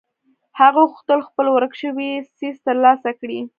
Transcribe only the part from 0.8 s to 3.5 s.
غوښتل خپل ورک شوی څيز تر لاسه کړي.